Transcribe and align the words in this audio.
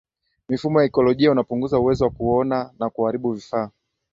mifumo 0.49 0.79
ya 0.81 0.85
ikolojia 0.85 1.31
unapunguza 1.31 1.79
uwezo 1.79 2.03
wa 2.05 2.09
kuona 2.11 2.73
na 2.79 2.89
kuharibu 2.89 3.33
vifaa 3.33 3.69